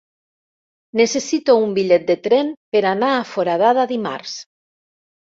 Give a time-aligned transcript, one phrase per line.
[0.99, 4.33] Necessito un bitllet de tren per anar a Foradada dimarts.